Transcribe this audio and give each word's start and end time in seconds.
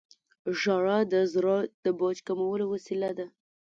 •ژړا 0.59 0.97
د 1.13 1.15
زړه 1.33 1.55
د 1.83 1.85
بوج 1.99 2.17
کمولو 2.27 2.65
وسیله 2.73 3.09
ده. 3.17 3.27